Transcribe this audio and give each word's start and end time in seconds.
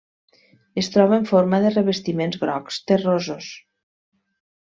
Es 0.81 0.87
troba 0.93 1.19
en 1.23 1.27
forma 1.31 1.59
de 1.65 1.73
revestiments 1.75 2.41
grocs 2.45 2.81
terrosos. 2.93 3.51